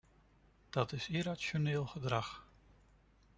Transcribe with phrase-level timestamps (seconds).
[0.69, 2.45] Dat is irrationeel gedrag.